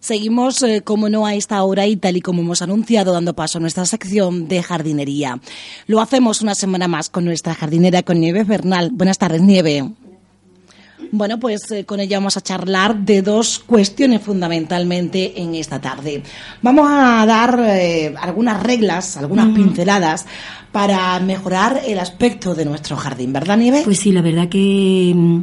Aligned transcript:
Seguimos, 0.00 0.62
eh, 0.62 0.82
como 0.82 1.08
no, 1.08 1.26
a 1.26 1.34
esta 1.34 1.62
hora 1.62 1.86
y 1.86 1.96
tal 1.96 2.16
y 2.16 2.20
como 2.20 2.42
hemos 2.42 2.62
anunciado, 2.62 3.12
dando 3.12 3.34
paso 3.34 3.58
a 3.58 3.60
nuestra 3.60 3.84
sección 3.86 4.48
de 4.48 4.62
jardinería. 4.62 5.40
Lo 5.86 6.00
hacemos 6.00 6.42
una 6.42 6.54
semana 6.54 6.88
más 6.88 7.08
con 7.08 7.24
nuestra 7.24 7.54
jardinera, 7.54 8.02
con 8.02 8.20
Nieve 8.20 8.44
Bernal. 8.44 8.90
Buenas 8.92 9.18
tardes, 9.18 9.42
Nieve. 9.42 9.84
Bueno, 11.14 11.38
pues 11.38 11.70
eh, 11.70 11.84
con 11.84 12.00
ella 12.00 12.16
vamos 12.16 12.38
a 12.38 12.40
charlar 12.40 12.96
de 12.96 13.20
dos 13.20 13.58
cuestiones 13.58 14.22
fundamentalmente 14.22 15.40
en 15.42 15.54
esta 15.54 15.78
tarde. 15.78 16.22
Vamos 16.62 16.88
a 16.90 17.26
dar 17.26 17.60
eh, 17.68 18.14
algunas 18.18 18.62
reglas, 18.62 19.18
algunas 19.18 19.54
pinceladas 19.54 20.24
para 20.72 21.20
mejorar 21.20 21.82
el 21.86 21.98
aspecto 21.98 22.54
de 22.54 22.64
nuestro 22.64 22.96
jardín, 22.96 23.30
¿verdad, 23.30 23.58
Nieve? 23.58 23.82
Pues 23.84 23.98
sí, 23.98 24.10
la 24.10 24.22
verdad 24.22 24.48
que 24.48 25.12
mm, 25.14 25.42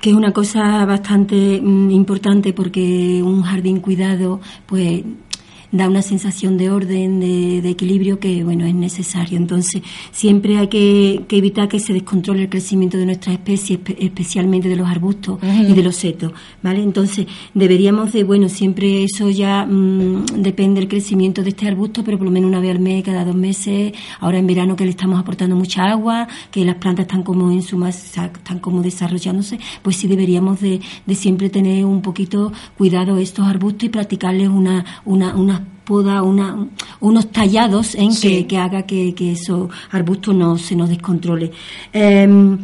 que 0.00 0.10
es 0.10 0.16
una 0.16 0.32
cosa 0.32 0.84
bastante 0.84 1.60
mm, 1.60 1.90
importante 1.90 2.52
porque 2.52 3.22
un 3.22 3.42
jardín 3.42 3.80
cuidado, 3.80 4.40
pues 4.66 5.02
da 5.70 5.88
una 5.88 6.02
sensación 6.02 6.56
de 6.56 6.70
orden, 6.70 7.20
de, 7.20 7.68
equilibrio 7.68 8.18
que, 8.18 8.42
bueno, 8.44 8.64
es 8.64 8.74
necesario. 8.74 9.36
Entonces, 9.36 9.82
siempre 10.10 10.58
hay 10.58 10.68
que, 10.68 11.24
evitar 11.28 11.68
que 11.68 11.78
se 11.78 11.92
descontrole 11.92 12.42
el 12.42 12.48
crecimiento 12.48 12.96
de 12.96 13.06
nuestras 13.06 13.34
especies, 13.34 13.78
especialmente 13.98 14.68
de 14.68 14.76
los 14.76 14.88
arbustos 14.88 15.38
y 15.42 15.72
de 15.74 15.82
los 15.82 15.96
setos, 15.96 16.32
¿vale? 16.62 16.82
Entonces, 16.82 17.26
deberíamos 17.54 18.12
de, 18.12 18.24
bueno, 18.24 18.48
siempre 18.48 19.04
eso 19.04 19.28
ya 19.30 19.66
mm, 19.66 20.26
depende 20.36 20.80
del 20.80 20.88
crecimiento 20.88 21.42
de 21.42 21.50
este 21.50 21.68
arbusto, 21.68 22.02
pero 22.02 22.16
por 22.18 22.26
lo 22.26 22.30
menos 22.30 22.48
una 22.48 22.60
vez 22.60 22.70
al 22.70 22.80
mes, 22.80 23.04
cada 23.04 23.24
dos 23.24 23.36
meses, 23.36 23.92
ahora 24.20 24.38
en 24.38 24.46
verano 24.46 24.76
que 24.76 24.84
le 24.84 24.90
estamos 24.90 25.18
aportando 25.18 25.54
mucha 25.54 25.84
agua, 25.84 26.28
que 26.50 26.64
las 26.64 26.76
plantas 26.76 27.04
están 27.04 27.22
como 27.22 27.50
en 27.50 27.62
su 27.62 27.76
masa, 27.76 28.26
están 28.26 28.58
como 28.58 28.82
desarrollándose, 28.82 29.58
pues 29.82 29.96
sí 29.96 30.08
deberíamos 30.08 30.60
de, 30.60 30.80
de 31.06 31.14
siempre 31.14 31.50
tener 31.50 31.84
un 31.84 32.00
poquito 32.02 32.52
cuidado 32.76 33.18
estos 33.18 33.46
arbustos 33.46 33.84
y 33.84 33.88
practicarles 33.90 34.48
una, 34.48 34.84
una, 35.04 35.34
una 35.36 35.57
poda, 35.88 36.22
una, 36.22 36.68
unos 37.00 37.32
tallados 37.32 37.94
en 37.94 38.14
que, 38.14 38.46
que, 38.46 38.58
haga 38.58 38.82
que, 38.82 39.14
que 39.14 39.32
esos 39.32 39.70
arbustos 39.90 40.34
no 40.34 40.58
se 40.58 40.76
nos 40.76 40.90
descontrole. 40.90 41.50
Em, 41.94 42.58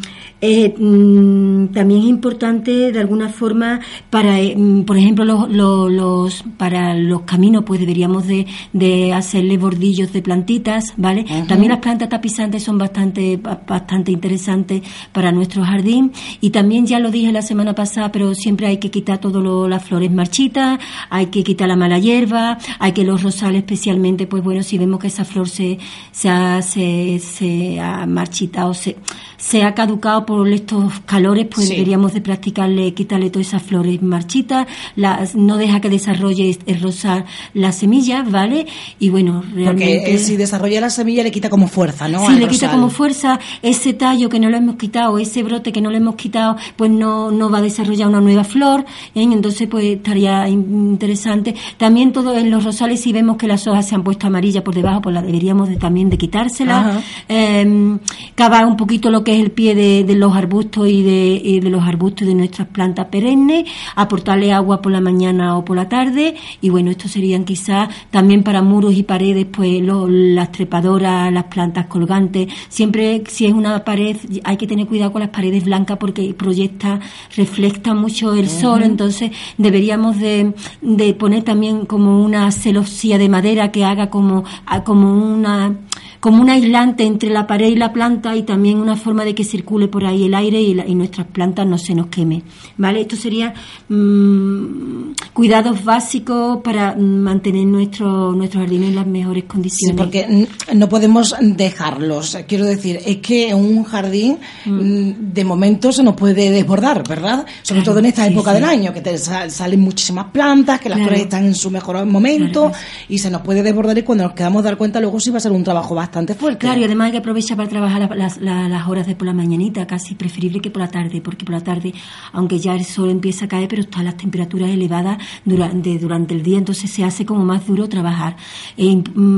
eh, 0.46 0.74
mm, 0.76 1.68
también 1.68 2.02
es 2.02 2.06
importante 2.06 2.92
de 2.92 3.00
alguna 3.00 3.30
forma 3.30 3.80
para, 4.10 4.38
eh, 4.40 4.54
mm, 4.54 4.82
por 4.82 4.98
ejemplo, 4.98 5.24
los, 5.24 5.48
los, 5.50 6.44
para 6.58 6.92
los 6.94 7.22
caminos, 7.22 7.64
pues 7.64 7.80
deberíamos 7.80 8.26
de, 8.26 8.46
de 8.74 9.14
hacerle 9.14 9.56
bordillos 9.56 10.12
de 10.12 10.20
plantitas, 10.20 10.92
¿vale? 10.98 11.24
También 11.48 11.70
las 11.70 11.80
plantas 11.80 12.10
tapizantes 12.10 12.62
son 12.62 12.76
bastante, 12.76 13.38
bastante 13.38 14.12
interesantes 14.12 14.82
para 15.12 15.32
nuestro 15.32 15.64
jardín 15.64 16.12
y 16.42 16.50
también 16.50 16.84
ya 16.84 16.98
lo 16.98 17.10
dije 17.10 17.32
la 17.32 17.40
semana 17.40 17.74
pasada, 17.74 18.12
pero 18.12 18.34
siempre 18.34 18.66
hay 18.66 18.76
que 18.76 18.90
quitar 18.90 19.16
todas 19.16 19.42
las 19.70 19.82
flores 19.82 20.12
marchitas, 20.12 20.78
hay 21.08 21.26
que 21.26 21.42
quitar 21.42 21.68
la 21.68 21.76
mala 21.76 21.98
hierba, 21.98 22.58
hay 22.78 22.92
que 22.92 23.02
los 23.14 23.22
rosales 23.22 23.60
especialmente, 23.60 24.26
pues 24.26 24.42
bueno, 24.42 24.62
si 24.62 24.76
vemos 24.76 24.98
que 24.98 25.06
esa 25.06 25.24
flor 25.24 25.48
se, 25.48 25.78
se, 26.10 26.28
ha, 26.28 26.60
se, 26.62 27.20
se 27.20 27.80
ha 27.80 28.06
marchitado, 28.06 28.74
se, 28.74 28.96
se 29.36 29.62
ha 29.62 29.74
caducado 29.74 30.26
por 30.26 30.48
estos 30.48 31.00
calores, 31.00 31.46
pues 31.54 31.68
deberíamos 31.68 32.12
de 32.12 32.20
practicarle, 32.20 32.92
quitarle 32.94 33.30
todas 33.30 33.48
esas 33.48 33.62
flores 33.62 34.02
marchitas, 34.02 34.66
las, 34.96 35.36
no 35.36 35.56
deja 35.56 35.80
que 35.80 35.90
desarrolle 35.90 36.58
el 36.66 36.80
rosal 36.80 37.24
las 37.52 37.76
semillas, 37.76 38.28
¿vale? 38.30 38.66
Y 38.98 39.10
bueno, 39.10 39.44
realmente... 39.54 40.00
Porque 40.00 40.18
si 40.18 40.36
desarrolla 40.36 40.80
la 40.80 40.90
semilla 40.90 41.22
le 41.22 41.30
quita 41.30 41.50
como 41.50 41.68
fuerza, 41.68 42.08
¿no? 42.08 42.26
Sí, 42.26 42.34
le 42.34 42.48
quita 42.48 42.70
como 42.70 42.90
fuerza 42.90 43.38
ese 43.62 43.92
tallo 43.92 44.28
que 44.28 44.40
no 44.40 44.50
lo 44.50 44.56
hemos 44.56 44.76
quitado, 44.76 45.18
ese 45.18 45.42
brote 45.42 45.72
que 45.72 45.80
no 45.80 45.90
lo 45.90 45.96
hemos 45.96 46.16
quitado, 46.16 46.56
pues 46.76 46.90
no, 46.90 47.30
no 47.30 47.50
va 47.50 47.58
a 47.58 47.62
desarrollar 47.62 48.08
una 48.08 48.20
nueva 48.20 48.44
flor, 48.44 48.84
¿eh? 49.14 49.22
entonces 49.22 49.68
pues 49.68 49.84
estaría 49.84 50.48
interesante. 50.48 51.54
También 51.76 52.12
todo 52.12 52.36
en 52.36 52.50
los 52.50 52.64
rosales 52.64 53.03
si 53.04 53.12
vemos 53.12 53.36
que 53.36 53.46
las 53.46 53.66
hojas 53.66 53.86
se 53.86 53.94
han 53.94 54.02
puesto 54.02 54.28
amarillas 54.28 54.62
por 54.62 54.74
debajo, 54.74 55.02
pues 55.02 55.14
la 55.14 55.20
deberíamos 55.20 55.68
de, 55.68 55.76
también 55.76 56.08
de 56.08 56.16
quitárselas. 56.16 57.04
Eh, 57.28 57.98
cavar 58.34 58.64
un 58.64 58.78
poquito 58.78 59.10
lo 59.10 59.22
que 59.22 59.38
el 59.38 59.50
pie 59.50 59.74
de, 59.74 60.14
los 60.14 60.34
arbustos 60.34 60.88
y 60.88 61.02
de, 61.02 61.60
de, 61.62 61.68
los 61.68 61.82
arbustos 61.84 62.26
de 62.26 62.34
nuestras 62.34 62.66
plantas 62.68 63.08
perennes, 63.08 63.68
aportarle 63.94 64.54
agua 64.54 64.80
por 64.80 64.90
la 64.90 65.02
mañana 65.02 65.58
o 65.58 65.66
por 65.66 65.76
la 65.76 65.86
tarde 65.86 66.34
y 66.62 66.70
bueno, 66.70 66.90
estos 66.90 67.10
serían 67.10 67.44
quizás 67.44 67.90
también 68.10 68.42
para 68.42 68.62
muros 68.62 68.94
y 68.94 69.02
paredes, 69.02 69.48
pues 69.52 69.82
las 69.82 70.50
trepadoras, 70.50 71.30
las 71.30 71.44
plantas 71.44 71.86
colgantes, 71.86 72.48
siempre 72.70 73.22
si 73.28 73.44
es 73.44 73.52
una 73.52 73.84
pared 73.84 74.16
hay 74.44 74.56
que 74.56 74.66
tener 74.66 74.86
cuidado 74.86 75.12
con 75.12 75.20
las 75.20 75.30
paredes 75.30 75.64
blancas 75.64 75.98
porque 75.98 76.32
proyecta, 76.32 77.00
refleja 77.36 77.92
mucho 77.92 78.32
el 78.32 78.48
sol, 78.48 78.82
entonces 78.82 79.30
deberíamos 79.58 80.18
de, 80.18 80.54
de 80.80 81.12
poner 81.12 81.42
también 81.42 81.84
como 81.84 82.24
una 82.24 82.50
celosía 82.94 83.18
de 83.18 83.28
madera 83.28 83.72
que 83.72 83.84
haga 83.84 84.08
como, 84.08 84.44
como 84.84 85.12
una 85.12 85.76
como 86.24 86.40
un 86.40 86.48
aislante 86.48 87.04
entre 87.04 87.28
la 87.28 87.46
pared 87.46 87.68
y 87.68 87.76
la 87.76 87.92
planta 87.92 88.34
y 88.34 88.44
también 88.44 88.78
una 88.78 88.96
forma 88.96 89.26
de 89.26 89.34
que 89.34 89.44
circule 89.44 89.88
por 89.88 90.06
ahí 90.06 90.24
el 90.24 90.32
aire 90.32 90.58
y, 90.62 90.94
nuestras 90.94 91.26
plantas 91.26 91.66
no 91.66 91.76
se 91.76 91.94
nos 91.94 92.06
queme. 92.06 92.42
¿Vale? 92.78 93.02
Esto 93.02 93.14
sería 93.14 93.52
mm, 93.90 95.12
cuidados 95.34 95.84
básicos 95.84 96.62
para 96.64 96.96
mantener 96.96 97.66
nuestro, 97.66 98.32
nuestro 98.32 98.60
jardín 98.60 98.84
en 98.84 98.94
las 98.94 99.06
mejores 99.06 99.44
condiciones. 99.44 99.94
Sí, 99.94 100.02
porque 100.02 100.48
no 100.72 100.88
podemos 100.88 101.36
dejarlos. 101.42 102.38
Quiero 102.48 102.64
decir, 102.64 103.00
es 103.04 103.18
que 103.18 103.52
un 103.52 103.84
jardín 103.84 104.38
mm. 104.64 104.70
Mm, 104.70 105.34
de 105.34 105.44
momento 105.44 105.92
se 105.92 106.02
nos 106.02 106.14
puede 106.14 106.50
desbordar, 106.50 107.06
¿verdad? 107.06 107.44
Sobre 107.60 107.82
todo 107.82 107.98
en 107.98 108.06
esta 108.06 108.26
época 108.26 108.54
del 108.54 108.64
año, 108.64 108.94
que 108.94 109.02
te 109.02 109.18
salen 109.18 109.80
muchísimas 109.80 110.28
plantas, 110.32 110.80
que 110.80 110.88
las 110.88 111.00
flores 111.00 111.20
están 111.20 111.44
en 111.44 111.54
su 111.54 111.70
mejor 111.70 112.02
momento 112.06 112.72
y 113.10 113.18
se 113.18 113.30
nos 113.30 113.42
puede 113.42 113.62
desbordar 113.62 113.98
y 113.98 114.02
cuando 114.02 114.24
nos 114.24 114.32
quedamos 114.32 114.64
dar 114.64 114.78
cuenta 114.78 115.02
luego 115.02 115.20
sí 115.20 115.28
va 115.28 115.36
a 115.36 115.40
ser 115.40 115.52
un 115.52 115.62
trabajo 115.62 115.94
bastante 115.94 116.13
Claro, 116.58 116.80
y 116.80 116.84
además 116.84 117.06
hay 117.06 117.12
que 117.12 117.18
aprovechar 117.18 117.56
para 117.56 117.68
trabajar 117.68 118.16
las, 118.16 118.38
horas 118.86 119.06
de 119.06 119.16
por 119.16 119.26
la 119.26 119.32
mañanita, 119.32 119.86
casi 119.86 120.14
preferible 120.14 120.60
que 120.60 120.70
por 120.70 120.82
la 120.82 120.88
tarde, 120.88 121.20
porque 121.20 121.44
por 121.44 121.54
la 121.54 121.62
tarde, 121.62 121.92
aunque 122.32 122.58
ya 122.58 122.74
el 122.74 122.84
sol 122.84 123.10
empieza 123.10 123.46
a 123.46 123.48
caer, 123.48 123.68
pero 123.68 123.82
están 123.82 124.04
las 124.04 124.16
temperaturas 124.16 124.70
elevadas 124.70 125.18
durante, 125.44 126.34
el 126.34 126.42
día, 126.42 126.58
entonces 126.58 126.90
se 126.90 127.04
hace 127.04 127.24
como 127.26 127.44
más 127.44 127.66
duro 127.66 127.88
trabajar. 127.88 128.36
Mm, 128.76 129.34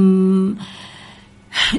Mm, 0.46 0.56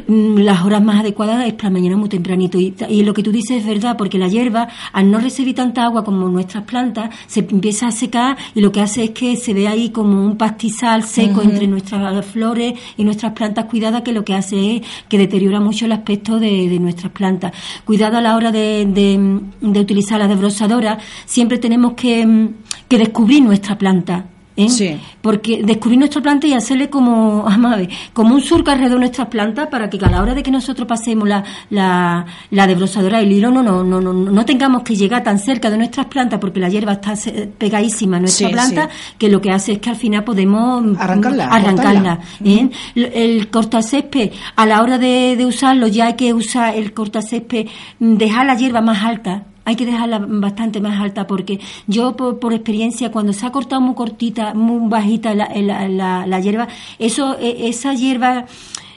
las 0.08 0.64
horas 0.64 0.82
más 0.82 1.00
adecuadas 1.00 1.46
es 1.46 1.54
para 1.54 1.70
mañana 1.70 1.98
muy 1.98 2.10
tempranito. 2.10 2.58
Y, 2.60 3.04
lo 3.04 3.14
que 3.14 3.24
tú 3.24 3.32
dices 3.32 3.58
es 3.58 3.66
verdad, 3.66 3.96
porque 3.98 4.18
la 4.18 4.28
hierba, 4.28 4.68
al 4.92 5.10
no 5.10 5.20
recibir 5.20 5.56
tanta 5.56 5.86
agua 5.86 6.04
como 6.04 6.28
nuestras 6.30 6.64
plantas, 6.64 7.10
se 7.28 7.40
empieza 7.40 7.88
a 7.88 7.92
secar 7.92 8.38
y 8.54 8.62
lo 8.62 8.72
que 8.72 8.82
hace 8.82 9.06
es 9.06 9.10
que 9.12 9.36
se 9.36 9.54
ve 9.54 9.68
ahí 9.68 9.90
como 9.90 10.24
un 10.24 10.38
pastizal 10.38 11.04
seco 11.04 11.42
entre 11.42 11.68
nuestras 11.68 12.26
flores 12.26 12.74
y 12.98 13.04
nuestras 13.04 13.34
plantas 13.34 13.66
cuidadas, 13.66 14.02
que 14.02 14.12
lo 14.12 14.26
que 14.26 14.34
hace 14.34 14.78
es 14.78 14.82
que 15.08 15.18
deteriora 15.18 15.60
mucho 15.60 15.86
el 15.86 15.92
aspecto 15.92 16.40
de, 16.40 16.78
nuestras 16.78 17.12
plantas. 17.12 17.54
Cuidado 17.86 18.18
a 18.18 18.22
la 18.22 18.36
hora 18.36 18.52
de, 18.52 18.86
de, 18.86 19.80
utilizar 19.80 20.20
la 20.20 20.28
desbrosadora, 20.28 21.00
siempre 21.26 21.58
tenemos 21.58 21.94
que, 21.94 22.50
que 22.88 22.98
descubrir 22.98 23.42
nuestra 23.42 23.78
planta 23.78 24.26
¿eh? 24.58 24.70
Sí. 24.70 25.00
Porque 25.22 25.62
descubrir 25.64 26.00
nuestra 26.00 26.22
planta 26.22 26.48
y 26.48 26.54
hacerle 26.54 26.90
como, 26.90 27.46
como 28.14 28.36
un 28.36 28.42
surco 28.42 28.72
alrededor 28.72 28.96
de 28.96 29.00
nuestras 29.02 29.28
plantas 29.28 29.68
para 29.68 29.90
que 29.90 29.98
a 30.04 30.10
la 30.10 30.22
hora 30.22 30.34
de 30.34 30.44
que 30.44 30.52
nosotros 30.52 30.88
pasemos 30.88 31.28
la, 31.28 31.44
la, 31.70 32.26
la 32.52 32.68
desbrosadora 32.68 33.22
y 33.22 33.26
el 33.26 33.32
hilo 33.32 33.52
no, 33.52 33.64
no, 33.64 33.84
no, 33.84 34.02
no, 34.02 34.14
no 34.14 34.46
tengamos 34.46 34.84
que 34.84 34.96
llegar 34.96 35.24
tan 35.24 35.40
cerca 35.40 35.70
de 35.70 35.78
nuestras 35.78 36.08
plantas 36.08 36.40
porque 36.40 36.60
la 36.60 36.70
hierba 36.70 36.94
está 36.94 37.14
pegadísima 37.58 38.18
a 38.18 38.20
nuestra 38.20 38.50
planta 38.50 38.90
que 39.18 39.30
lo 39.30 39.42
que 39.42 39.52
hace 39.52 39.74
es 39.74 39.80
que 39.80 39.90
al 39.90 39.96
final 39.96 40.24
podemos 40.24 40.98
arrancarla. 40.98 41.48
arrancarla 41.48 42.20
¿eh? 42.44 42.70
El 42.96 43.50
cortacésped, 43.50 44.32
a 44.56 44.66
la 44.66 44.82
hora 44.82 44.98
de, 44.98 45.36
de 45.38 45.46
usarlo 45.46 45.88
ya 45.88 46.08
hay 46.08 46.14
que 46.16 46.34
usar 46.34 46.76
el 46.76 46.94
cortacésped, 46.94 47.68
dejar 48.00 48.46
la 48.46 48.56
hierba 48.56 48.82
más 48.82 49.04
alta 49.04 49.44
hay 49.68 49.76
que 49.76 49.86
dejarla 49.86 50.20
bastante 50.20 50.80
más 50.80 50.98
alta 51.02 51.28
porque 51.28 51.60
yo 51.88 52.16
por, 52.16 52.54
experiencia 52.54 53.12
cuando 53.12 53.34
se 53.34 53.46
ha 53.46 53.52
cortado 53.52 53.82
muy 53.82 53.96
cortita, 53.96 54.54
muy 54.54 54.88
bajita 54.88 55.36
la, 55.36 55.50
la, 55.54 56.26
la, 56.26 56.40
hierba, 56.40 56.70
eso, 57.00 57.38
e, 57.38 57.68
esa 57.68 57.94
hierba 57.94 58.46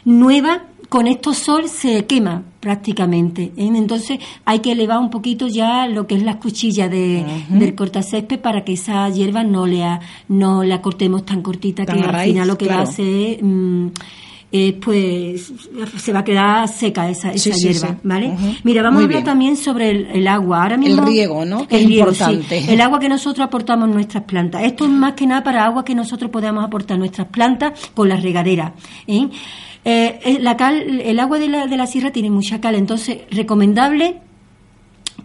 nueva 0.05 0.63
con 0.89 1.09
estos 1.09 1.39
sol 1.39 1.69
se 1.69 2.07
quema 2.07 2.45
prácticamente. 2.61 3.51
¿eh? 3.57 3.71
Entonces 3.75 4.21
hay 4.45 4.61
que 4.61 4.71
elevar 4.71 5.01
un 5.01 5.11
poquito 5.11 5.49
ya 5.49 5.89
lo 5.89 6.07
que 6.07 6.15
es 6.15 6.23
la 6.23 6.39
cuchilla 6.39 6.89
de, 6.89 7.25
del 7.49 7.75
cortacésped 7.75 8.39
para 8.39 8.63
que 8.63 8.75
esa 8.75 9.09
hierba 9.09 9.43
no 9.43 9.67
la, 9.67 9.99
no 10.29 10.63
la 10.63 10.81
cortemos 10.81 11.25
tan 11.25 11.43
cortita 11.43 11.85
que 11.85 12.01
al 12.01 12.21
final 12.21 12.47
lo 12.47 12.57
que 12.57 12.69
va 12.69 12.77
a 12.77 12.83
hacer 12.83 13.43
mm, 13.43 13.91
pues 14.83 15.53
se 15.99 16.13
va 16.13 16.21
a 16.21 16.25
quedar 16.25 16.69
seca 16.69 17.09
esa, 17.09 17.31
esa 17.33 17.51
hierba, 17.51 17.97
¿vale? 18.03 18.35
Mira, 18.65 18.83
vamos 18.83 19.03
a 19.03 19.05
hablar 19.05 19.23
también 19.23 19.57
sobre 19.57 19.91
el, 19.91 20.27
agua. 20.27 20.63
Ahora 20.63 20.77
mismo, 20.77 21.03
el 21.03 21.09
riego, 21.09 21.45
¿no? 21.45 21.67
el 21.71 21.87
riego, 21.87 22.11
importante. 22.11 22.73
El 22.73 22.81
agua 22.81 22.99
que 22.99 23.09
nosotros 23.09 23.47
aportamos 23.47 23.89
a 23.89 23.93
nuestras 23.93 24.25
plantas. 24.25 24.65
Esto 24.65 24.85
es 24.85 24.91
más 24.91 25.13
que 25.15 25.27
nada 25.27 25.45
para 25.45 25.65
agua 25.65 25.85
que 25.85 25.95
nosotros 25.95 26.31
podamos 26.31 26.65
aportar 26.65 26.97
a 26.97 26.99
nuestras 26.99 27.29
plantas 27.29 27.91
con 27.95 28.09
la 28.09 28.17
regadera. 28.17 28.75
¿eh? 29.07 29.29
Eh, 29.85 30.39
la 30.41 30.57
cal, 30.57 31.01
el 31.01 31.21
agua 31.21 31.39
de 31.39 31.49
la, 31.49 31.67
de 31.67 31.77
la 31.77 31.87
sierra 31.87 32.11
tiene 32.11 32.31
mucha 32.31 32.61
cal, 32.61 32.75
entonces 32.75 33.19
recomendable 33.31 34.21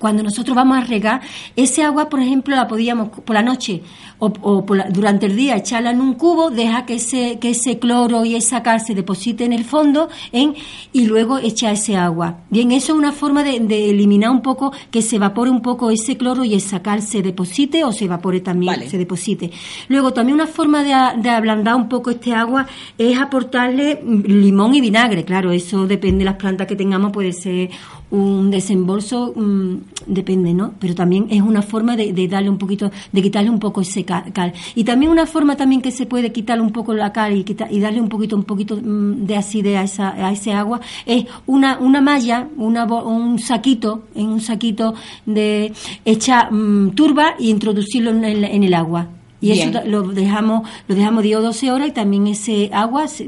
cuando 0.05 0.21
nosotros 0.21 0.55
vamos 0.55 0.77
a 0.77 0.81
regar, 0.81 1.21
ese 1.55 1.81
agua, 1.81 2.09
por 2.09 2.19
ejemplo, 2.19 2.55
la 2.55 2.67
podíamos 2.67 3.09
por 3.09 3.33
la 3.33 3.41
noche 3.41 3.81
o, 4.19 4.63
durante 4.91 5.25
el 5.25 5.35
día 5.35 5.57
echarla 5.57 5.89
en 5.89 5.99
un 5.99 6.13
cubo, 6.13 6.51
deja 6.51 6.85
que 6.85 6.95
ese, 6.95 7.39
que 7.39 7.49
ese 7.49 7.79
cloro 7.79 8.23
y 8.23 8.35
esa 8.35 8.61
cal 8.61 8.79
se 8.81 8.93
deposite 8.93 9.45
en 9.45 9.51
el 9.51 9.65
fondo 9.65 10.09
en, 10.31 10.53
y 10.93 11.07
luego 11.07 11.39
echa 11.39 11.71
ese 11.71 11.97
agua. 11.97 12.37
Bien, 12.51 12.71
eso 12.71 12.93
es 12.93 12.99
una 12.99 13.13
forma 13.13 13.43
de, 13.43 13.55
eliminar 13.89 14.29
un 14.29 14.43
poco, 14.43 14.71
que 14.91 15.01
se 15.01 15.15
evapore 15.15 15.49
un 15.49 15.63
poco 15.63 15.89
ese 15.89 16.17
cloro 16.17 16.43
y 16.43 16.53
esa 16.53 16.83
cal 16.83 17.01
se 17.01 17.23
deposite 17.23 17.83
o 17.83 17.91
se 17.91 18.05
evapore 18.05 18.41
también, 18.41 18.87
se 18.87 18.99
deposite. 18.99 19.49
Luego, 19.87 20.13
también 20.13 20.35
una 20.35 20.47
forma 20.47 20.83
de, 20.83 21.21
de 21.21 21.29
ablandar 21.31 21.75
un 21.75 21.89
poco 21.89 22.11
este 22.11 22.31
agua 22.31 22.67
es 22.99 23.17
aportarle 23.17 24.03
limón 24.03 24.75
y 24.75 24.81
vinagre. 24.81 25.25
Claro, 25.25 25.51
eso 25.51 25.87
depende 25.87 26.19
de 26.19 26.25
las 26.25 26.35
plantas 26.35 26.67
que 26.67 26.75
tengamos, 26.75 27.11
puede 27.11 27.33
ser 27.33 27.71
un 28.11 28.51
desembolso, 28.51 29.33
mm, 29.35 29.75
depende, 30.07 30.53
¿no? 30.53 30.73
Pero 30.79 30.95
también 30.95 31.27
es 31.29 31.41
una 31.41 31.61
forma 31.61 31.95
de, 31.95 32.27
darle 32.27 32.49
un 32.49 32.57
poquito, 32.57 32.91
de 33.11 33.21
quitarle 33.21 33.49
un 33.49 33.59
poco 33.59 33.81
ese 33.81 34.03
cal. 34.03 34.53
Y 34.75 34.83
también 34.83 35.11
una 35.11 35.25
forma 35.25 35.55
también 35.55 35.81
que 35.81 35.91
se 35.91 36.05
puede 36.05 36.31
quitarle 36.31 36.63
un 36.63 36.71
poco 36.71 36.93
la 36.93 37.11
cal 37.11 37.35
y, 37.35 37.45
y 37.71 37.79
darle 37.79 38.01
un 38.01 38.09
poquito, 38.09 38.35
un 38.35 38.43
poquito 38.43 38.77
mm, 38.77 39.25
de 39.25 39.35
acidez 39.35 39.77
a, 39.77 39.83
esa, 39.83 40.27
a 40.27 40.31
ese 40.31 40.53
agua, 40.53 40.79
es 41.05 41.25
una, 41.45 41.79
una 41.79 42.01
malla, 42.01 42.47
una, 42.57 42.85
un 42.85 43.39
saquito, 43.39 44.03
en 44.15 44.27
un 44.27 44.41
saquito 44.41 44.93
de 45.25 45.73
hecha 46.03 46.49
mm, 46.51 46.91
turba 46.91 47.35
y 47.39 47.49
introducirlo 47.49 48.11
en 48.11 48.25
el, 48.25 48.43
en 48.43 48.63
el 48.63 48.73
agua 48.73 49.09
y 49.41 49.51
eso 49.51 49.69
lo 49.85 50.03
dejamos 50.03 50.67
lo 50.87 50.95
dejamos 50.95 51.23
10 51.23 51.37
o 51.37 51.41
12 51.41 51.71
horas 51.71 51.87
y 51.89 51.91
también 51.91 52.27
ese 52.27 52.69
agua 52.73 53.07
se, 53.07 53.25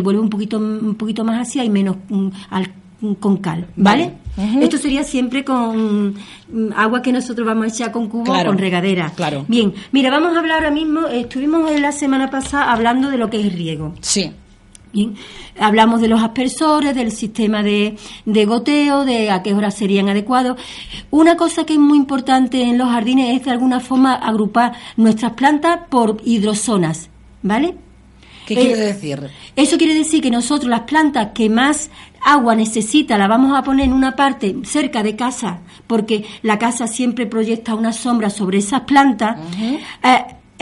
vuelve 0.00 0.20
un 0.20 0.30
poquito 0.30 0.58
un 0.58 0.94
poquito 0.94 1.24
más 1.24 1.48
ácida 1.48 1.64
y 1.64 1.70
menos 1.70 1.96
al, 2.50 2.70
con 3.18 3.38
cal, 3.38 3.66
¿vale? 3.76 4.14
Esto 4.60 4.78
sería 4.78 5.02
siempre 5.04 5.44
con 5.44 6.08
mm, 6.08 6.72
agua 6.76 7.02
que 7.02 7.12
nosotros 7.12 7.46
vamos 7.46 7.64
a 7.64 7.68
echar 7.68 7.92
con 7.92 8.08
cubo 8.08 8.32
o 8.32 8.44
con 8.44 8.58
regadera. 8.58 9.12
Claro. 9.14 9.44
Bien, 9.48 9.72
mira, 9.92 10.10
vamos 10.10 10.34
a 10.34 10.38
hablar 10.38 10.58
ahora 10.58 10.70
mismo, 10.70 11.06
estuvimos 11.08 11.70
la 11.78 11.92
semana 11.92 12.30
pasada 12.30 12.72
hablando 12.72 13.10
de 13.10 13.18
lo 13.18 13.28
que 13.28 13.40
es 13.40 13.52
riego. 13.52 13.94
Sí. 14.00 14.32
Bien. 14.92 15.14
Hablamos 15.58 16.00
de 16.00 16.08
los 16.08 16.20
aspersores, 16.20 16.94
del 16.94 17.12
sistema 17.12 17.62
de, 17.62 17.96
de, 18.24 18.44
goteo, 18.44 19.04
de 19.04 19.30
a 19.30 19.42
qué 19.42 19.54
horas 19.54 19.76
serían 19.76 20.08
adecuados. 20.08 20.60
Una 21.10 21.36
cosa 21.36 21.64
que 21.64 21.74
es 21.74 21.78
muy 21.78 21.96
importante 21.96 22.62
en 22.62 22.76
los 22.76 22.88
jardines 22.88 23.36
es 23.36 23.44
de 23.44 23.52
alguna 23.52 23.78
forma 23.78 24.14
agrupar 24.14 24.72
nuestras 24.96 25.32
plantas 25.34 25.80
por 25.88 26.16
hidrozonas, 26.24 27.08
¿vale? 27.42 27.76
¿Qué 28.46 28.54
quiere 28.54 28.72
eh, 28.72 28.86
decir? 28.86 29.30
Eso 29.56 29.78
quiere 29.78 29.94
decir 29.94 30.22
que 30.22 30.30
nosotros 30.30 30.68
las 30.68 30.82
plantas 30.82 31.28
que 31.34 31.48
más 31.48 31.90
agua 32.24 32.54
necesita 32.54 33.16
la 33.16 33.28
vamos 33.28 33.56
a 33.56 33.62
poner 33.62 33.86
en 33.86 33.92
una 33.92 34.16
parte 34.16 34.56
cerca 34.64 35.02
de 35.02 35.16
casa, 35.16 35.60
porque 35.86 36.24
la 36.42 36.58
casa 36.58 36.86
siempre 36.86 37.26
proyecta 37.26 37.74
una 37.74 37.92
sombra 37.92 38.30
sobre 38.30 38.58
esas 38.58 38.82
plantas. 38.82 39.38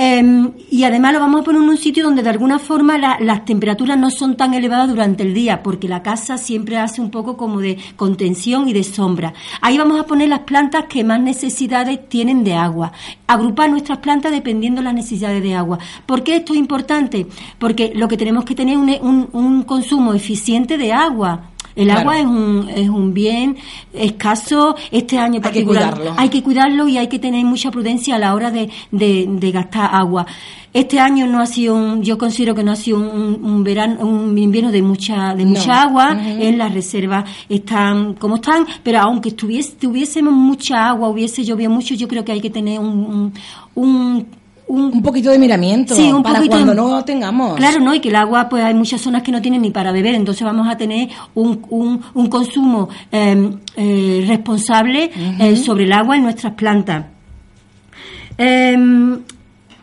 Em, 0.00 0.52
y 0.70 0.84
además 0.84 1.12
lo 1.12 1.18
vamos 1.18 1.40
a 1.40 1.44
poner 1.44 1.60
en 1.60 1.68
un 1.70 1.76
sitio 1.76 2.04
donde 2.04 2.22
de 2.22 2.30
alguna 2.30 2.60
forma 2.60 2.98
las 3.18 3.44
temperaturas 3.44 3.98
no 3.98 4.10
son 4.12 4.36
tan 4.36 4.54
elevadas 4.54 4.88
durante 4.88 5.24
el 5.24 5.34
día, 5.34 5.60
porque 5.60 5.88
la 5.88 6.04
casa 6.04 6.38
siempre 6.38 6.76
hace 6.76 7.00
un 7.00 7.10
poco 7.10 7.36
como 7.36 7.58
de 7.58 7.76
contención 7.96 8.68
y 8.68 8.72
de 8.72 8.84
sombra. 8.84 9.34
Ahí 9.60 9.76
vamos 9.76 9.98
a 9.98 10.06
poner 10.06 10.28
las 10.28 10.40
plantas 10.40 10.84
que 10.84 11.02
más 11.02 11.20
necesidades 11.20 12.08
tienen 12.08 12.44
de 12.44 12.54
agua. 12.54 12.92
Agrupar 13.26 13.70
nuestras 13.70 13.98
plantas 13.98 14.30
dependiendo 14.30 14.80
de 14.80 14.84
las 14.84 14.94
necesidades 14.94 15.42
de 15.42 15.56
agua. 15.56 15.80
¿Por 16.06 16.22
qué 16.22 16.36
esto 16.36 16.52
es 16.52 16.60
importante? 16.60 17.26
Porque 17.58 17.90
lo 17.92 18.06
que 18.06 18.16
tenemos 18.16 18.44
que 18.44 18.54
tener 18.54 18.78
es 18.88 19.00
un, 19.00 19.28
un 19.32 19.64
consumo 19.64 20.14
eficiente 20.14 20.78
de 20.78 20.92
agua. 20.92 21.50
El 21.78 21.90
agua 21.92 22.18
es 22.18 22.26
un, 22.26 22.68
es 22.74 22.88
un 22.88 23.14
bien 23.14 23.56
escaso. 23.92 24.74
Este 24.90 25.16
año 25.16 25.40
hay 25.44 25.52
que 25.52 25.64
cuidarlo. 25.64 26.12
Hay 26.16 26.28
que 26.28 26.42
cuidarlo 26.42 26.88
y 26.88 26.98
hay 26.98 27.06
que 27.06 27.20
tener 27.20 27.44
mucha 27.44 27.70
prudencia 27.70 28.16
a 28.16 28.18
la 28.18 28.34
hora 28.34 28.50
de, 28.50 28.68
de, 28.90 29.50
gastar 29.52 29.94
agua. 29.94 30.26
Este 30.74 30.98
año 30.98 31.28
no 31.28 31.40
ha 31.40 31.46
sido 31.46 31.76
un, 31.76 32.02
yo 32.02 32.18
considero 32.18 32.52
que 32.52 32.64
no 32.64 32.72
ha 32.72 32.76
sido 32.76 32.98
un, 32.98 33.38
un 33.44 33.62
verano, 33.62 34.04
un 34.04 34.36
invierno 34.36 34.72
de 34.72 34.82
mucha, 34.82 35.36
de 35.36 35.44
mucha 35.46 35.82
agua. 35.82 36.18
En 36.20 36.58
las 36.58 36.74
reservas 36.74 37.30
están 37.48 38.14
como 38.14 38.36
están, 38.36 38.66
pero 38.82 38.98
aunque 38.98 39.30
tuviésemos 39.30 40.34
mucha 40.34 40.88
agua, 40.88 41.08
hubiese 41.08 41.44
llovido 41.44 41.70
mucho, 41.70 41.94
yo 41.94 42.08
creo 42.08 42.24
que 42.24 42.32
hay 42.32 42.40
que 42.40 42.50
tener 42.50 42.80
un, 42.80 43.32
un 43.76 44.26
un, 44.68 45.02
poquito 45.02 45.30
de 45.30 45.38
miramiento 45.38 45.94
sí, 45.94 46.12
un 46.12 46.22
para 46.22 46.40
cuando 46.46 46.74
no 46.74 47.04
tengamos. 47.04 47.56
Claro, 47.56 47.80
no, 47.80 47.94
y 47.94 48.00
que 48.00 48.10
el 48.10 48.16
agua, 48.16 48.48
pues 48.48 48.62
hay 48.62 48.74
muchas 48.74 49.00
zonas 49.00 49.22
que 49.22 49.32
no 49.32 49.40
tienen 49.42 49.62
ni 49.62 49.70
para 49.70 49.92
beber, 49.92 50.14
entonces 50.14 50.44
vamos 50.44 50.68
a 50.68 50.76
tener 50.76 51.08
un, 51.34 51.64
un, 51.70 52.00
un 52.14 52.26
consumo 52.28 52.88
em, 53.10 53.58
eh, 53.76 54.24
responsable 54.26 55.10
eh, 55.40 55.56
sobre 55.56 55.84
el 55.84 55.92
agua 55.92 56.16
en 56.16 56.22
nuestras 56.22 56.54
plantas. 56.54 57.06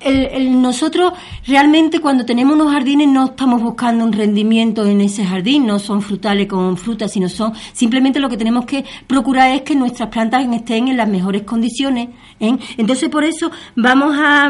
Eh, 0.08 0.38
el, 0.38 0.62
nosotros 0.62 1.14
realmente 1.48 2.00
cuando 2.00 2.26
tenemos 2.26 2.54
unos 2.54 2.72
jardines 2.72 3.08
no 3.08 3.26
estamos 3.26 3.60
buscando 3.60 4.06
un 4.06 4.14
rendimiento 4.14 4.86
en 4.86 5.02
ese 5.02 5.26
jardín, 5.26 5.66
no 5.66 5.80
son 5.80 6.04
frutales 6.04 6.48
con 6.48 6.78
frutas, 6.78 7.12
sino 7.12 7.28
son 7.28 7.54
simplemente 7.74 8.20
lo 8.20 8.30
que 8.30 8.38
tenemos 8.38 8.66
que 8.66 8.86
procurar 9.08 9.50
es 9.56 9.64
que 9.64 9.74
nuestras 9.74 10.10
plantas 10.10 10.46
estén 10.54 10.90
en 10.90 10.98
las 10.98 11.10
mejores 11.10 11.42
condiciones. 11.42 12.10
¿eh? 12.40 12.56
Entonces 12.78 13.10
por 13.10 13.24
eso 13.24 13.50
vamos 13.76 14.16
a 14.16 14.48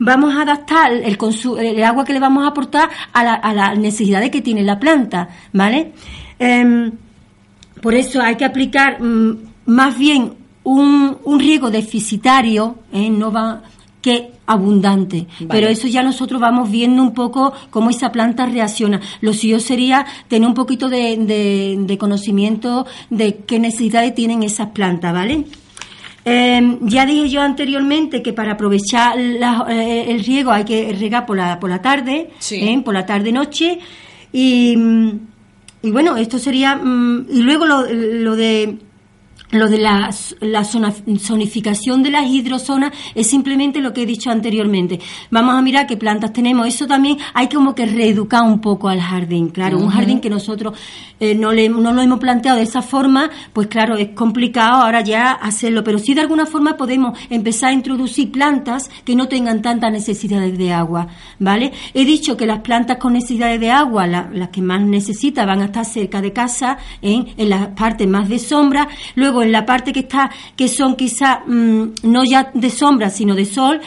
vamos 0.00 0.34
a 0.34 0.42
adaptar 0.42 0.92
el, 0.92 1.16
el 1.60 1.84
agua 1.84 2.04
que 2.04 2.12
le 2.12 2.18
vamos 2.18 2.44
a 2.44 2.48
aportar 2.48 2.90
a, 3.12 3.22
la, 3.22 3.34
a 3.34 3.54
las 3.54 3.78
necesidades 3.78 4.30
que 4.30 4.42
tiene 4.42 4.64
la 4.64 4.80
planta, 4.80 5.28
¿vale? 5.52 5.92
Em, 6.36 6.90
por 7.80 7.94
eso 7.94 8.20
hay 8.20 8.34
que 8.34 8.44
aplicar 8.44 9.00
mm, 9.00 9.38
más 9.66 9.96
bien 9.96 10.34
un, 10.64 11.16
un 11.22 11.38
riego 11.38 11.70
deficitario, 11.70 12.78
¿eh? 12.92 13.08
no 13.08 13.30
va 13.30 13.62
que 14.06 14.30
abundante. 14.46 15.26
Pero 15.48 15.66
eso 15.66 15.88
ya 15.88 16.04
nosotros 16.04 16.40
vamos 16.40 16.70
viendo 16.70 17.02
un 17.02 17.12
poco 17.12 17.52
cómo 17.70 17.90
esa 17.90 18.12
planta 18.12 18.46
reacciona. 18.46 19.00
Lo 19.20 19.32
suyo 19.32 19.58
sería 19.58 20.06
tener 20.28 20.46
un 20.48 20.54
poquito 20.54 20.88
de, 20.88 21.96
conocimiento 21.98 22.86
de 23.10 23.38
qué 23.38 23.58
necesidades 23.58 24.14
tienen 24.14 24.44
esas 24.44 24.68
plantas, 24.68 25.12
¿vale? 25.12 25.46
Em, 26.24 26.78
ya 26.82 27.04
dije 27.04 27.28
yo 27.28 27.40
anteriormente 27.40 28.22
que 28.22 28.32
para 28.32 28.52
aprovechar 28.52 29.18
eh, 29.18 30.04
el 30.08 30.24
riego 30.24 30.52
hay 30.52 30.64
que 30.64 30.92
regar 30.92 31.26
por 31.26 31.36
la, 31.36 31.58
por 31.58 31.68
la 31.68 31.82
tarde, 31.82 32.30
¿eh? 32.52 32.82
por 32.84 32.94
la 32.94 33.06
tarde-noche. 33.06 33.80
Y, 34.32 34.78
y, 35.82 35.90
bueno, 35.90 36.16
esto 36.16 36.38
sería. 36.38 36.76
Mm, 36.76 37.26
y 37.28 37.42
luego 37.42 37.66
lo, 37.66 37.82
lo 37.92 38.36
de 38.36 38.85
lo 39.50 39.68
de 39.68 39.78
la, 39.78 40.10
la 40.40 40.64
zonificación 40.64 42.02
de 42.02 42.10
las 42.10 42.26
hidrozonas 42.28 42.92
es 43.14 43.28
simplemente 43.28 43.80
lo 43.80 43.92
que 43.92 44.02
he 44.02 44.06
dicho 44.06 44.30
anteriormente. 44.30 44.98
Vamos 45.30 45.54
a 45.54 45.62
mirar 45.62 45.86
qué 45.86 45.96
plantas 45.96 46.32
tenemos. 46.32 46.66
Eso 46.66 46.86
también 46.86 47.18
hay 47.32 47.48
como 47.48 47.74
que 47.74 47.86
reeducar 47.86 48.42
un 48.42 48.60
poco 48.60 48.88
al 48.88 49.00
jardín. 49.00 49.50
Claro, 49.50 49.78
un 49.78 49.88
jardín 49.88 50.20
que 50.20 50.30
nosotros 50.30 50.74
eh, 51.20 51.34
no, 51.34 51.52
le, 51.52 51.68
no 51.68 51.92
lo 51.92 52.02
hemos 52.02 52.18
planteado 52.18 52.58
de 52.58 52.64
esa 52.64 52.82
forma, 52.82 53.30
pues 53.52 53.68
claro, 53.68 53.96
es 53.96 54.08
complicado 54.10 54.82
ahora 54.82 55.00
ya 55.02 55.32
hacerlo. 55.32 55.84
Pero 55.84 55.98
sí 55.98 56.14
de 56.14 56.22
alguna 56.22 56.46
forma 56.46 56.76
podemos 56.76 57.18
empezar 57.30 57.70
a 57.70 57.72
introducir 57.72 58.32
plantas 58.32 58.90
que 59.04 59.14
no 59.14 59.28
tengan 59.28 59.62
tantas 59.62 59.92
necesidades 59.92 60.58
de 60.58 60.72
agua. 60.72 61.06
¿Vale? 61.38 61.72
He 61.94 62.04
dicho 62.04 62.36
que 62.36 62.46
las 62.46 62.60
plantas 62.60 62.98
con 62.98 63.12
necesidades 63.12 63.60
de 63.60 63.70
agua, 63.70 64.06
las 64.06 64.48
que 64.50 64.62
más 64.62 64.80
necesitan, 64.82 65.46
van 65.46 65.62
a 65.62 65.66
estar 65.66 65.84
cerca 65.84 66.20
de 66.20 66.32
casa, 66.32 66.78
en, 67.00 67.28
en 67.36 67.48
las 67.48 67.68
partes 67.68 68.08
más 68.08 68.28
de 68.28 68.38
sombra. 68.38 68.88
Luego 69.14 69.35
en 69.42 69.52
la 69.52 69.64
parte 69.66 69.92
que 69.92 70.00
está, 70.00 70.30
que 70.56 70.68
son 70.68 70.96
quizá 70.96 71.40
mm, 71.46 71.82
no 72.04 72.24
ya 72.24 72.50
de 72.54 72.70
sombra, 72.70 73.10
sino 73.10 73.34
de 73.34 73.44
sol, 73.44 73.80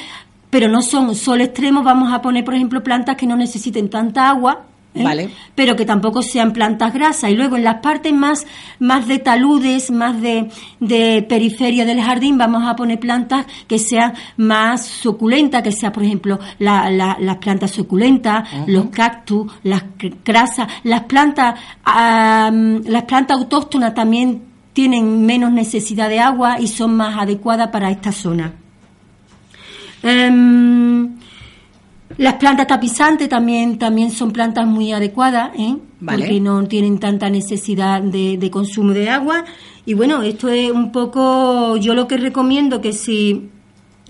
pero 0.50 0.68
no 0.68 0.82
son 0.82 1.14
sol 1.16 1.42
extremo, 1.42 1.84
vamos 1.84 2.12
a 2.12 2.22
poner, 2.22 2.44
por 2.44 2.56
ejemplo, 2.56 2.84
plantas 2.84 3.16
que 3.16 3.28
no 3.28 3.36
necesiten 3.36 3.90
tanta 3.90 4.30
agua, 4.30 4.64
¿eh? 4.96 5.04
Vale. 5.04 5.30
pero 5.54 5.76
que 5.76 5.86
tampoco 5.86 6.24
sean 6.24 6.52
plantas 6.52 6.92
grasas. 6.92 7.30
Y 7.30 7.36
luego 7.36 7.56
en 7.58 7.64
las 7.64 7.76
partes 7.82 8.12
más, 8.12 8.48
más 8.80 9.08
de 9.08 9.20
taludes, 9.20 9.92
más 9.92 10.20
de, 10.20 10.50
de 10.80 11.24
periferia 11.30 11.86
del 11.86 12.02
jardín, 12.02 12.40
vamos 12.40 12.64
a 12.68 12.76
poner 12.76 13.00
plantas 13.00 13.46
que 13.68 13.78
sean 13.78 14.14
más 14.38 14.84
suculentas, 14.86 15.62
que 15.62 15.72
sea, 15.72 15.92
por 15.92 16.02
ejemplo, 16.04 16.40
la- 16.58 16.90
la- 16.90 17.18
las 17.20 17.38
plantas 17.38 17.70
suculentas, 17.70 18.50
los 18.66 18.88
cactus, 18.88 19.52
las 19.62 19.84
grasas, 20.26 20.68
las 20.84 21.02
plantas, 21.04 21.60
am, 21.84 22.82
las 22.86 23.04
plantas 23.04 23.38
autóctonas 23.38 23.94
también 23.94 24.42
tienen 24.74 25.26
menos 25.26 25.52
necesidad 25.52 26.10
de 26.10 26.20
agua 26.20 26.60
y 26.60 26.68
son 26.68 26.96
más 26.96 27.18
adecuadas 27.18 27.70
para 27.70 27.92
esta 27.92 28.12
zona. 28.12 28.54
Em, 30.04 31.16
las 32.18 32.34
plantas 32.36 32.68
tapizantes 32.68 33.30
también, 33.30 33.78
también 33.78 34.12
son 34.12 34.32
plantas 34.32 34.66
muy 34.66 34.92
adecuadas, 34.92 35.52
¿eh? 35.58 35.78
Vale. 36.02 36.24
porque 36.24 36.40
no 36.40 36.66
tienen 36.66 36.98
tanta 36.98 37.30
necesidad 37.30 38.02
de, 38.02 38.38
de 38.38 38.50
consumo 38.50 38.94
de 38.94 39.10
agua. 39.10 39.44
Y 39.86 39.94
bueno, 39.94 40.22
esto 40.22 40.48
es 40.48 40.72
un 40.72 40.92
poco, 40.92 41.76
yo 41.78 41.94
lo 41.94 42.08
que 42.08 42.18
recomiendo 42.18 42.80
que 42.80 42.94
si 42.94 43.50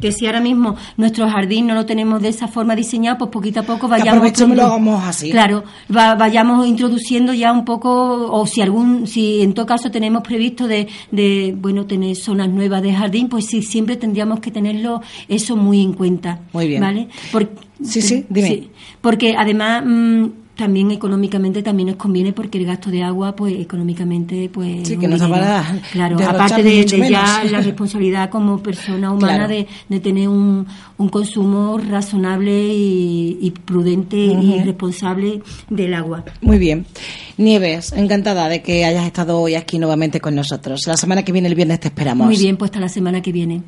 que 0.02 0.12
si 0.12 0.26
ahora 0.26 0.40
mismo 0.40 0.76
nuestro 0.98 1.30
jardín 1.30 1.68
no 1.68 1.74
lo 1.76 1.86
tenemos 1.86 2.22
de 2.22 2.30
esa 2.30 2.48
forma 2.48 2.76
diseñado, 2.76 3.18
pues 3.18 3.30
poquito 3.32 3.60
a 3.60 3.64
poco 3.64 3.88
vayamos... 3.88 4.32
y 4.40 4.56
lo 4.56 4.66
hagamos 4.66 5.04
así. 5.04 5.32
Claro, 5.32 5.64
va- 5.96 6.16
vayamos 6.16 6.66
introduciendo 6.68 7.34
ya 7.34 7.52
un 7.52 7.66
poco, 7.66 8.32
o 8.32 8.46
si 8.48 8.62
algún, 8.62 9.08
si 9.08 9.42
en 9.42 9.54
todo 9.54 9.66
caso 9.66 9.92
tenemos 9.92 10.24
previsto 10.24 10.68
de, 10.68 10.88
de, 11.12 11.56
bueno, 11.60 11.86
tener 11.86 12.16
zonas 12.16 12.50
nuevas 12.50 12.82
de 12.82 12.94
jardín, 12.94 13.30
pues 13.30 13.46
sí, 13.46 13.62
siempre 13.62 13.96
tendríamos 13.98 14.40
que 14.40 14.52
tenerlo 14.52 15.02
eso 15.28 15.56
muy 15.56 15.82
en 15.82 15.94
cuenta. 15.94 16.40
Muy 16.54 16.68
bien. 16.68 16.82
¿Vale? 16.82 17.08
Por- 17.32 17.50
Sí, 17.82 18.02
sí, 18.02 18.26
dime. 18.30 18.68
porque 19.00 19.36
además 19.38 19.84
mm, 19.86 20.26
también 20.60 20.92
económicamente 20.92 21.64
también 21.64 21.88
nos 21.88 21.96
conviene 21.96 22.34
porque 22.34 22.58
el 22.60 22.66
gasto 22.66 22.92
de 22.92 23.02
agua, 23.02 23.36
pues 23.36 23.56
económicamente, 23.60 24.50
pues 24.54 24.88
Sí, 24.88 24.98
que 24.98 25.06
un 25.06 25.12
no 25.12 25.18
se 25.18 25.26
dinero. 25.26 25.44
va 25.46 25.60
a 25.62 25.82
Claro, 25.92 26.18
aparte 26.28 26.62
de, 26.62 26.86
ya 26.86 27.44
la 27.50 27.62
responsabilidad 27.62 28.30
como 28.30 28.60
persona 28.62 29.12
humana 29.12 29.36
Claro. 29.46 29.50
de, 29.50 29.68
de 29.88 30.00
tener 30.00 30.28
un, 30.28 30.68
un 30.98 31.10
consumo 31.10 31.78
razonable 31.80 32.52
y, 32.74 33.38
y 33.42 33.52
prudente 33.52 34.18
y 34.18 34.62
responsable 34.64 35.42
del 35.70 35.94
agua. 35.94 36.26
Muy 36.42 36.60
bien. 36.60 36.86
Nieves, 37.38 37.94
encantada 37.94 38.50
de 38.50 38.62
que 38.62 38.84
hayas 38.86 39.06
estado 39.06 39.40
hoy 39.40 39.56
aquí 39.56 39.80
nuevamente 39.80 40.20
con 40.20 40.36
nosotros. 40.36 40.82
La 40.88 40.98
semana 40.98 41.24
que 41.24 41.32
viene, 41.32 41.48
el 41.48 41.56
viernes, 41.56 41.80
te 41.80 41.88
esperamos. 41.88 42.28
Muy 42.28 42.36
bien, 42.38 42.58
pues 42.58 42.70
hasta 42.70 42.82
la 42.82 42.90
semana 42.90 43.22
que 43.22 43.32
viene. 43.32 43.64